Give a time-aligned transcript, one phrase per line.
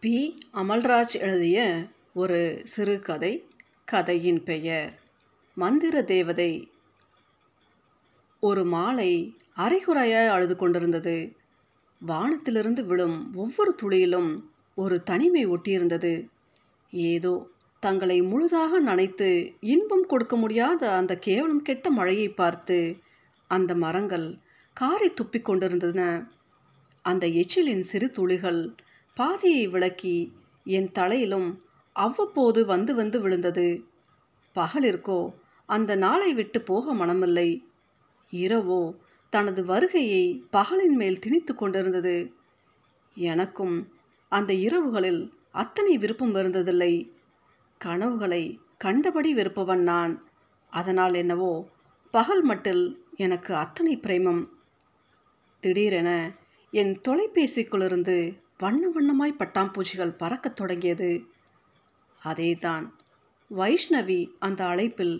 [0.00, 0.38] B.
[0.54, 3.48] Amalraj எழுதிய ஒரு சிறுகதை
[3.84, 5.00] கதையின் பெயர்.
[5.54, 6.70] மந்திர தேவதை.
[8.40, 11.36] ஒரு மாலை அரைகுறையாய் அழுது கொண்டிருந்தது.
[12.00, 14.40] வானத்திலிருந்து விழும் ஒவ்வொரு துளியிலும்
[14.74, 16.28] ஒரு தனிமை ஒட்டியிருந்தது.
[16.90, 17.46] ஏதோ
[17.80, 22.96] தங்களை முழுதாக நனைத்து இன்பம் கொடுக்க முடியாத அந்த கேவலம் கெட்ட மழையை பார்த்து
[23.46, 24.38] அந்த மரங்கள்
[24.72, 26.30] காரை துப்பிக் கொண்டிருந்தன.
[27.02, 28.74] அந்த எச்சிலின் சிறு துளிகள்
[29.16, 30.16] பாதையை விளக்கி
[30.64, 33.84] என் தலையிலும் அவ்வப்போது வந்து வந்து விழுந்தது.
[34.54, 35.34] பகலிற்கோ
[35.66, 37.64] அந்த நாளை விட்டு போக மனமில்லை.
[38.30, 38.96] இரவோ
[39.30, 42.34] தனது வருகையை பகலின் மேல் திணித்து கொண்டிருந்தது.
[43.14, 43.92] எனக்கும்
[44.28, 47.10] அந்த இரவுகளில் அத்தனை விருப்பம் இருந்ததில்லை.
[47.78, 50.30] கனவுகளை கண்டபடி வெறுப்பவன் நான்.
[50.70, 51.68] அதனால் என்னவோ
[52.10, 52.84] பகல் மட்டில்
[53.16, 54.42] எனக்கு அத்தனை பிரேமம்.
[55.60, 56.10] திடீரென
[56.70, 61.10] என் தொலைபேசிக்குள்ளிருந்து வண்ண வண்ணமாய் பட்டாம்பூச்சிகள் பறக்கத் தொடங்கியது.
[62.20, 62.86] அதேதான்
[63.50, 65.16] வைஷ்ணவி அந்த அழைப்பில்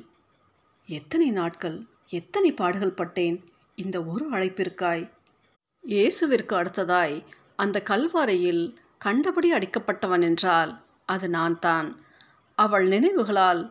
[0.89, 1.77] எத்தனை நாட்கள்
[2.11, 3.37] எத்தனை பாடுகள் பட்டேன்
[3.79, 5.05] இந்த ஒரு அழைப்பிற்காய்?
[5.85, 7.17] இயேசுவிற்கு அடுத்ததாய்
[7.57, 8.65] அந்த கல்வாரையில்
[8.99, 10.73] கண்டபடி அடிக்கப்பட்டவன் என்றால்
[11.05, 11.89] அது நான் தான்
[12.59, 13.63] அவள் நினைவுகளால்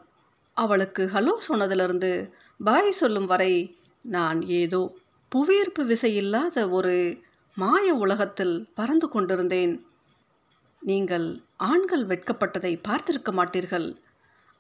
[0.58, 2.12] அவளுக்கு ஹலோ சொன்னதிலிருந்து
[2.60, 3.54] பாய் சொல்லும் வரை
[4.06, 4.82] நான் ஏதோ
[5.32, 6.96] புவியீர்ப்பு விசை இல்லாத ஒரு
[7.58, 9.86] மாய உலகத்தில் பறந்து கொண்டிருந்தேன்.
[10.82, 13.98] நீங்கள் ஆண்கள் வெட்கப்பட்டதை பார்த்திருக்க மாட்டீர்கள்.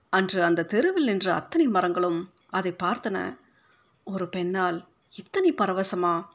[0.09, 3.37] அன்று அந்த தெருவில் நின்ற அத்தனை மரங்களும் அதை பார்த்தன.
[4.03, 6.25] ஒரு பெண்ணால் இத்தனை பரவசமா?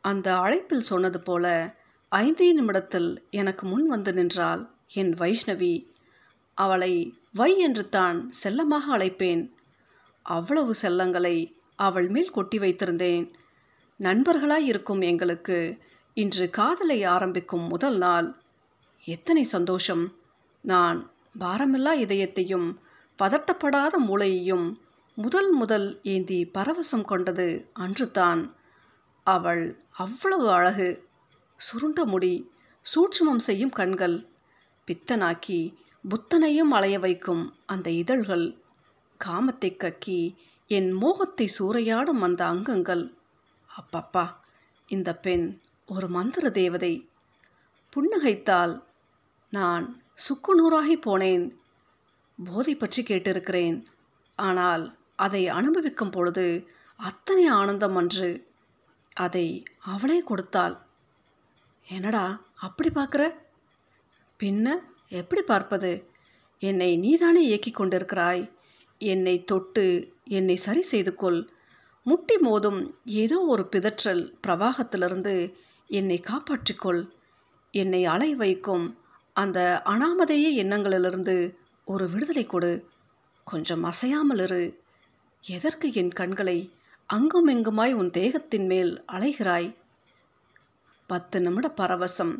[0.00, 1.74] அந்த அழைப்பில் சொன்னது போல
[2.12, 5.74] ஐந்தே நிமிடத்தில் எனக்கு முன் வந்து நின்றாள் என் வைஷ்ணவி.
[6.54, 6.92] அவளை
[7.32, 9.42] வை என்று தான் செல்லமாக அழைப்பேன்.
[10.22, 11.36] அவ்வளவு செல்லங்களை
[11.76, 13.26] அவள் மேல் கொட்டி வைத்திருந்தேன்.
[14.00, 15.78] நண்பர்களாய் இருக்கும் எங்களுக்கு
[16.14, 18.42] இன்று காதலை ஆரம்பிக்கும் முதல் நாள்.
[19.04, 20.16] எத்தனை சந்தோஷம்.
[20.60, 22.76] நான் பாரமில்லா இதயத்தையும்
[23.22, 24.76] பதட்டப்படாத மூளையையும்
[25.14, 28.54] முதல் முதல் ஏந்தி பரவசம் கொண்டது அன்றுதான்.
[29.24, 31.08] அவள் அவ்வளவு அழகு.
[31.56, 32.50] சுருண்ட முடி
[32.94, 34.28] சூட்சுமம் செய்யும் கண்கள்
[34.86, 35.74] பித்தனாக்கி
[36.08, 38.56] புத்தனையும் அலைய வைக்கும் அந்த இதழ்கள்
[39.24, 43.15] காமத்தை கக்கி என் மோகத்தை சூறையாடும் அந்த அங்கங்கள்.
[43.78, 44.34] அப்பப்பா
[44.86, 47.10] இந்த பெண் ஒரு மந்திர தேவதை.
[47.92, 48.82] புன்னகைத்தால்
[49.50, 51.56] நான் சுக்குநூறாகி போனேன்.
[52.44, 53.84] போதை பற்றி கேட்டிருக்கிறேன்.
[54.36, 58.50] ஆனால் அதை அனுபவிக்கும் பொழுது அத்தனை ஆனந்தம் அன்று
[59.14, 60.76] அதை அவளே கொடுத்தாள்.
[61.86, 63.34] என்னடா அப்படி பார்க்குற?
[64.40, 64.74] பின்ன
[65.08, 66.10] எப்படி பார்ப்பது?
[66.58, 68.52] என்னை நீதானே இயக்கி கொண்டிருக்கிறாய்.
[68.98, 71.40] என்னை தொட்டு என்னை சரி செய்து கொள்.
[72.08, 75.54] முட்டி மோதும் ஏதோ ஒரு பிதற்றல் பிரவாகத்திலிருந்து
[75.86, 77.10] என்னை காப்பாற்றிக்கொள்.
[77.70, 78.98] என்னை அலை வைக்கும்
[79.32, 82.88] அந்த அனாமதேய எண்ணங்களிலிருந்து ஒரு விடுதலை கொடு.
[83.44, 84.82] கொஞ்சம் அசையாமல் இரு.
[85.40, 86.72] எதற்கு என் கண்களை
[87.06, 89.76] அங்கும் இங்குமாய் உன் தேகத்தின் மேல் அலைகிறாய்?
[91.06, 92.34] பத்து நிமிட பரவசம்.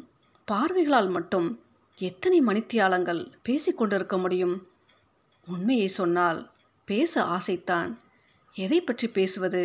[0.50, 1.60] பார்வைகளால் மட்டும்
[1.98, 4.68] எத்தனை மணித்தியாலங்கள் பேசிக்கொண்டிருக்க முடியும்?
[5.46, 6.50] உண்மையை சொன்னால்
[6.84, 8.00] பேச ஆசைத்தான்.
[8.56, 9.62] எதை பற்றி பேசுவது?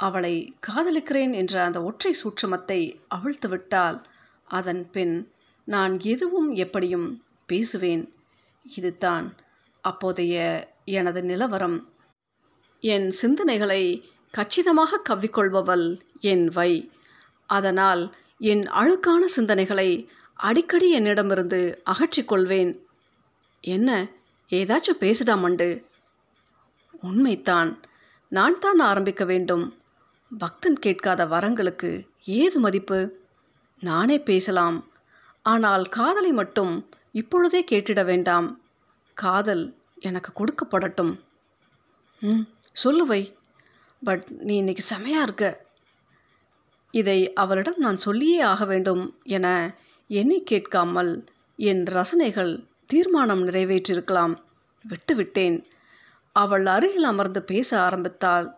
[0.00, 0.34] அவளை
[0.66, 3.98] காதலிக்கிறேன் என்ற அந்த ஒற்றை சூட்சமத்தை அவிழ்த்து விட்டால்
[4.48, 5.32] அதன் பின்
[5.64, 7.08] நான் எதுவும் எப்படியும்
[7.46, 8.04] பேசுவேன்.
[8.76, 9.26] இதுதான்
[9.84, 10.36] அப்போதைய
[10.84, 11.78] எனது நிலவரம்.
[12.80, 13.82] என் சிந்தனைகளை
[14.34, 16.72] கச்சிதமாக கவ்விக்கொள்பவள் என் வை.
[17.46, 18.02] அதனால்
[18.38, 22.72] என் அழுக்கான சிந்தனைகளை அடிக்கடி என்னிடமிருந்து அகற்றிக்கொள்வேன்.
[23.60, 24.08] என்ன
[24.50, 25.68] ஏதாச்சும் பேசுதாமண்டு?
[27.02, 27.70] உண்மைத்தான்
[28.28, 29.64] நான் தான் ஆரம்பிக்க வேண்டும்.
[30.38, 31.90] பக்தன் கேட்காத வரங்களுக்கு
[32.24, 32.98] ஏது மதிப்பு?
[33.80, 34.78] நானே பேசலாம்.
[35.42, 38.48] ஆனால் காதலை மட்டும் இப்பொழுதே கேட்டிட வேண்டாம்.
[39.14, 39.64] காதல்
[39.98, 41.14] எனக்கு கொடுக்கப்படட்டும்.
[42.20, 43.22] ம் சொல்லுவை
[44.02, 45.44] பட் நீ இன்னைக்கு செமையாக இருக்க.
[46.90, 49.46] இதை அவளிடம் நான் சொல்லியே ஆக வேண்டும் என
[50.10, 51.12] எண்ணி கேட்காமல்
[51.56, 52.52] என் ரசனைகள்
[52.86, 54.34] தீர்மானம் நிறைவேற்றிருக்கலாம்.
[54.84, 55.64] விட்டுவிட்டேன்.
[56.32, 58.54] அவள் அருகில் அமர்ந்து பேச ஆரம்பித்தாள்.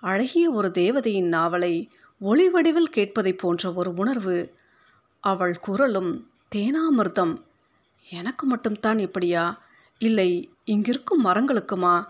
[0.00, 1.90] அழகிய ஒரு தேவதையின் நாவலை
[2.20, 4.54] ஒளி வடிவில் கேட்பதைப் போன்ற ஒரு உணர்வு.
[5.20, 7.44] அவள் குரலும் தேனாமிர்தம்.
[8.10, 9.62] எனக்கு மட்டும்தான் இப்படியா?
[9.98, 12.04] இல்லை இங்கிருக்கும் மரங்களுக்குமா?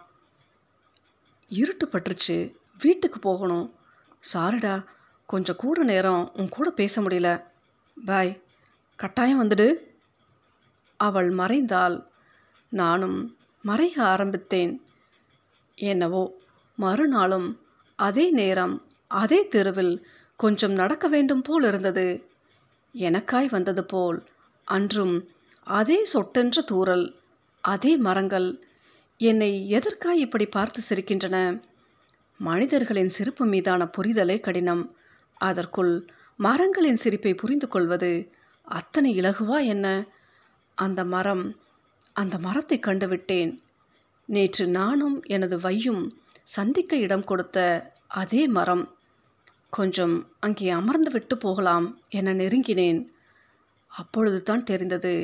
[1.49, 2.57] இருட்டு பட்டுருச்சு.
[2.79, 3.75] வீட்டுக்கு போகணும்.
[4.33, 4.85] சாரிடா
[5.27, 7.45] கொஞ்சம் கூட நேரம் உன் கூட பேச முடியல.
[8.05, 8.43] பாய்
[8.97, 9.75] கட்டாயம் வந்துடு.
[10.97, 12.07] அவள் மறைந்தாள்.
[12.69, 14.83] நானும் மறைய ஆரம்பித்தேன்.
[15.75, 16.23] என்னவோ
[16.77, 17.61] மறுநாளும்
[17.97, 20.07] அதே நேரம் அதே தெருவில்
[20.37, 22.27] கொஞ்சம் நடக்க வேண்டும் போல் இருந்தது.
[22.95, 24.27] எனக்காய் வந்தது போல்
[24.65, 25.29] அன்றும்
[25.65, 27.15] அதே சொட்டென்ற தூரல்
[27.61, 28.63] அதே மரங்கள்
[29.21, 31.63] என்னை எதற்காய் இப்படி பார்த்து சிரிக்கின்றன?
[32.39, 34.97] மனிதர்களின் சிரிப்பு மீதான புரிதலே கடினம்.
[35.37, 38.33] அதற்குள் மரங்களின் சிரிப்பை புரிந்து கொள்வது
[38.63, 39.87] அத்தனை இலகுவா என்ன?
[40.75, 41.45] அந்த மரம்
[42.21, 43.53] அந்த மரத்தை கண்டுவிட்டேன்.
[44.29, 46.03] நேற்று நானும் எனது வையும்
[46.57, 47.59] சந்திக்க இடம் கொடுத்த
[48.21, 48.85] அதே மரம்.
[49.77, 51.87] கொஞ்சம் அங்கே அமர்ந்து விட்டு போகலாம்
[52.19, 53.01] என நெருங்கினேன்.
[53.93, 55.15] அப்பொழுது தான் தெரிந்தது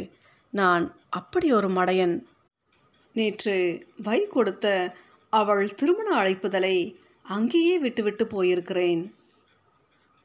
[0.52, 0.84] நான்
[1.18, 2.16] அப்படி ஒரு மடையன்.
[3.16, 3.56] நேற்று
[4.06, 4.66] வை கொடுத்த
[5.32, 6.76] அவள் திருமண அழைப்புதலை
[7.26, 9.02] அங்கேயே விட்டுவிட்டு போயிருக்கிறேன்.